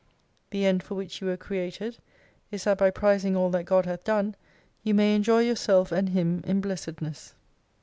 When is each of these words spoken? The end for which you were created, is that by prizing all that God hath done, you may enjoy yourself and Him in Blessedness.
The 0.49 0.65
end 0.65 0.81
for 0.81 0.95
which 0.95 1.21
you 1.21 1.27
were 1.27 1.37
created, 1.37 1.99
is 2.49 2.63
that 2.63 2.79
by 2.79 2.89
prizing 2.89 3.35
all 3.35 3.51
that 3.51 3.65
God 3.65 3.85
hath 3.85 4.03
done, 4.03 4.33
you 4.83 4.95
may 4.95 5.13
enjoy 5.13 5.41
yourself 5.41 5.91
and 5.91 6.09
Him 6.09 6.41
in 6.43 6.59
Blessedness. 6.59 7.35